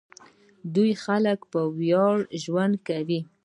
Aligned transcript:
د 0.03 0.03
دوی 0.75 0.91
خلک 1.03 1.39
په 1.51 1.59
ویاړ 1.77 2.15
ژوند 2.43 2.75
کوي. 2.87 3.19